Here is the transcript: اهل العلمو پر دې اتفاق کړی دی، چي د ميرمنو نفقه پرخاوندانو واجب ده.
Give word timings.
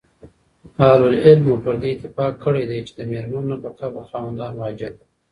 اهل 0.87 1.01
العلمو 1.11 1.55
پر 1.63 1.75
دې 1.81 1.87
اتفاق 1.95 2.33
کړی 2.43 2.63
دی، 2.69 2.79
چي 2.87 2.93
د 2.95 2.99
ميرمنو 3.11 3.45
نفقه 3.51 3.85
پرخاوندانو 3.95 4.57
واجب 4.61 4.93
ده. 4.99 5.05